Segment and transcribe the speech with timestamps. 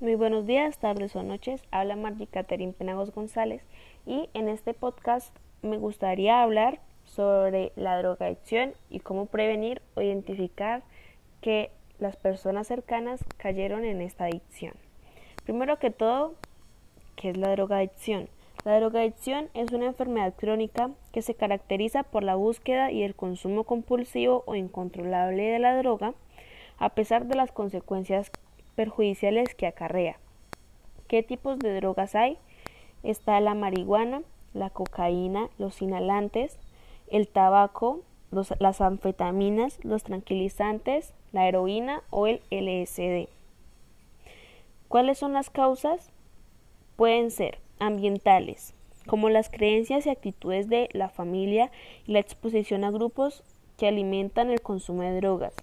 [0.00, 1.62] Muy buenos días, tardes o noches.
[1.70, 3.60] Habla Margie Caterín Penagos González
[4.06, 10.82] y en este podcast me gustaría hablar sobre la drogadicción y cómo prevenir o identificar
[11.42, 14.72] que las personas cercanas cayeron en esta adicción.
[15.44, 16.32] Primero que todo,
[17.16, 18.30] ¿qué es la drogadicción?
[18.64, 23.64] La drogadicción es una enfermedad crónica que se caracteriza por la búsqueda y el consumo
[23.64, 26.14] compulsivo o incontrolable de la droga,
[26.78, 28.32] a pesar de las consecuencias
[28.74, 30.18] perjudiciales que acarrea.
[31.08, 32.38] ¿Qué tipos de drogas hay?
[33.02, 34.22] Está la marihuana,
[34.54, 36.58] la cocaína, los inhalantes,
[37.08, 43.28] el tabaco, las anfetaminas, los tranquilizantes, la heroína o el LSD.
[44.88, 46.10] ¿Cuáles son las causas?
[46.96, 48.74] Pueden ser ambientales,
[49.06, 51.70] como las creencias y actitudes de la familia
[52.06, 53.42] y la exposición a grupos
[53.76, 55.54] que alimentan el consumo de drogas.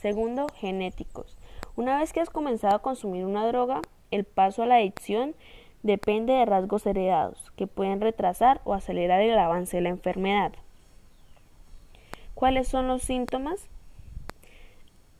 [0.00, 1.36] Segundo, genéticos.
[1.76, 5.34] Una vez que has comenzado a consumir una droga, el paso a la adicción
[5.82, 10.52] depende de rasgos heredados que pueden retrasar o acelerar el avance de la enfermedad.
[12.34, 13.68] ¿Cuáles son los síntomas?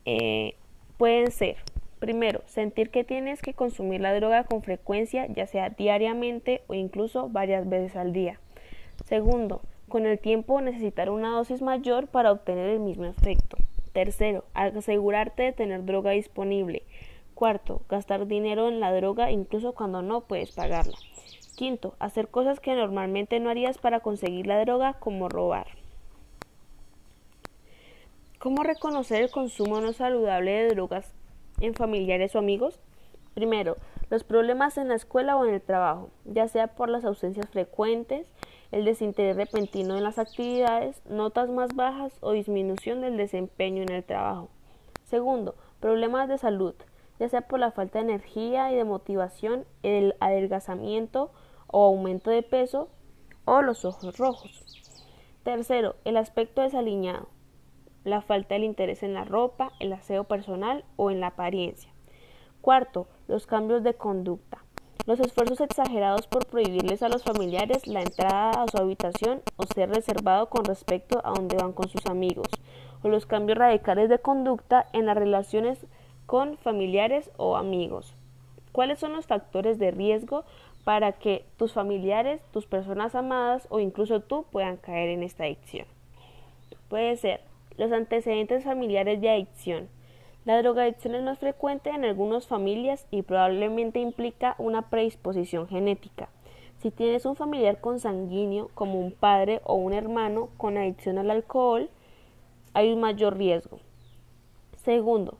[0.04, 0.54] Eh,
[0.96, 1.56] pueden ser,
[1.98, 7.28] primero, sentir que tienes que consumir la droga con frecuencia, ya sea diariamente o incluso
[7.28, 8.38] varias veces al día.
[9.06, 13.56] Segundo, con el tiempo necesitar una dosis mayor para obtener el mismo efecto.
[13.94, 16.82] Tercero, asegurarte de tener droga disponible.
[17.34, 20.98] Cuarto, gastar dinero en la droga incluso cuando no puedes pagarla.
[21.54, 25.68] Quinto, hacer cosas que normalmente no harías para conseguir la droga como robar.
[28.40, 31.14] ¿Cómo reconocer el consumo no saludable de drogas
[31.60, 32.80] en familiares o amigos?
[33.34, 33.76] Primero,
[34.10, 38.26] los problemas en la escuela o en el trabajo, ya sea por las ausencias frecuentes,
[38.74, 44.02] el desinterés repentino en las actividades, notas más bajas o disminución del desempeño en el
[44.02, 44.48] trabajo.
[45.04, 46.74] Segundo, problemas de salud,
[47.20, 51.30] ya sea por la falta de energía y de motivación, el adelgazamiento
[51.68, 52.88] o aumento de peso
[53.44, 54.64] o los ojos rojos.
[55.44, 57.28] Tercero, el aspecto desaliñado,
[58.02, 61.92] la falta del interés en la ropa, el aseo personal o en la apariencia.
[62.60, 64.63] Cuarto, los cambios de conducta,
[65.06, 69.90] los esfuerzos exagerados por prohibirles a los familiares la entrada a su habitación o ser
[69.90, 72.48] reservado con respecto a dónde van con sus amigos,
[73.02, 75.86] o los cambios radicales de conducta en las relaciones
[76.26, 78.14] con familiares o amigos.
[78.72, 80.44] ¿Cuáles son los factores de riesgo
[80.84, 85.86] para que tus familiares, tus personas amadas o incluso tú puedan caer en esta adicción?
[86.88, 87.40] Puede ser
[87.76, 89.88] los antecedentes familiares de adicción,
[90.44, 96.28] la drogadicción es más frecuente en algunas familias y probablemente implica una predisposición genética.
[96.78, 101.88] Si tienes un familiar consanguíneo, como un padre o un hermano con adicción al alcohol,
[102.74, 103.78] hay un mayor riesgo.
[104.84, 105.38] Segundo,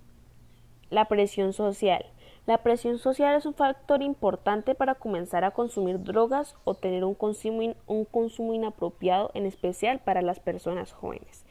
[0.89, 2.07] la presión social.
[2.47, 7.75] La presión social es un factor importante para comenzar a consumir drogas o tener consumo,
[7.87, 11.45] un consumo inapropiado, en especial para las personas jóvenes.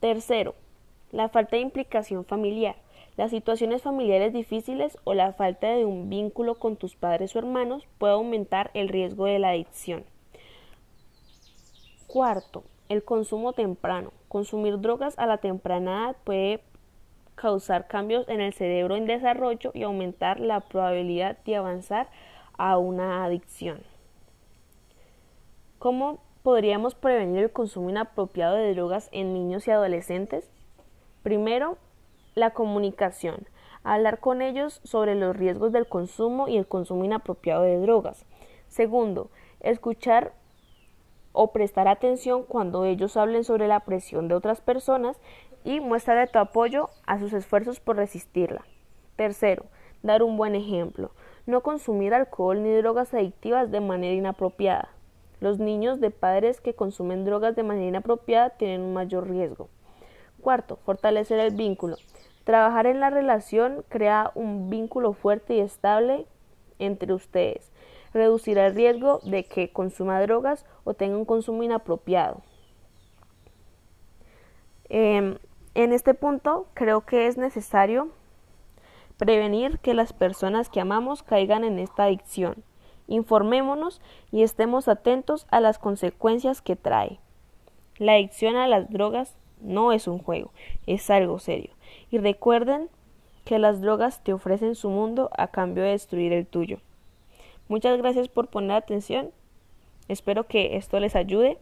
[0.00, 0.54] Tercero,
[1.14, 2.74] la falta de implicación familiar,
[3.16, 7.86] las situaciones familiares difíciles o la falta de un vínculo con tus padres o hermanos
[7.98, 10.04] puede aumentar el riesgo de la adicción.
[12.08, 14.12] Cuarto, el consumo temprano.
[14.26, 16.60] Consumir drogas a la temprana edad puede
[17.36, 22.08] causar cambios en el cerebro en desarrollo y aumentar la probabilidad de avanzar
[22.58, 23.82] a una adicción.
[25.78, 30.50] ¿Cómo podríamos prevenir el consumo inapropiado de drogas en niños y adolescentes?
[31.24, 31.78] Primero,
[32.34, 33.48] la comunicación.
[33.82, 38.26] Hablar con ellos sobre los riesgos del consumo y el consumo inapropiado de drogas.
[38.68, 39.30] Segundo,
[39.60, 40.34] escuchar
[41.32, 45.18] o prestar atención cuando ellos hablen sobre la presión de otras personas
[45.64, 48.66] y muestra tu apoyo a sus esfuerzos por resistirla.
[49.16, 49.64] Tercero,
[50.02, 51.10] dar un buen ejemplo.
[51.46, 54.90] No consumir alcohol ni drogas adictivas de manera inapropiada.
[55.40, 59.70] Los niños de padres que consumen drogas de manera inapropiada tienen un mayor riesgo.
[60.44, 61.96] Cuarto, fortalecer el vínculo.
[62.44, 66.26] Trabajar en la relación crea un vínculo fuerte y estable
[66.78, 67.72] entre ustedes.
[68.12, 72.42] Reducirá el riesgo de que consuma drogas o tenga un consumo inapropiado.
[74.90, 75.38] Em,
[75.74, 78.10] en este punto creo que es necesario
[79.16, 82.64] prevenir que las personas que amamos caigan en esta adicción.
[83.06, 87.18] Informémonos y estemos atentos a las consecuencias que trae.
[87.96, 90.52] La adicción a las drogas no es un juego,
[90.86, 91.70] es algo serio.
[92.10, 92.88] Y recuerden
[93.44, 96.78] que las drogas te ofrecen su mundo a cambio de destruir el tuyo.
[97.68, 99.30] Muchas gracias por poner atención.
[100.08, 101.58] Espero que esto les ayude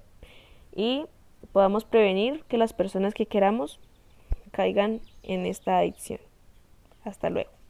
[0.74, 1.06] y
[1.52, 3.80] podamos prevenir que las personas que queramos
[4.50, 6.20] caigan en esta adicción.
[7.04, 7.61] Hasta luego.